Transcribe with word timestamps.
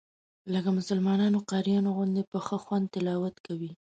لکه 0.53 0.69
مسلمانانو 0.79 1.37
قاریانو 1.51 1.95
غوندې 1.97 2.23
په 2.31 2.37
ښه 2.45 2.57
خوند 2.63 2.85
تلاوت 2.93 3.35
کوي. 3.45 3.71